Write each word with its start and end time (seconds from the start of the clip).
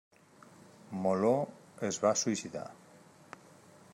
Moló 1.03 1.33
es 1.91 2.01
va 2.05 2.15
suïcidar. 2.23 2.67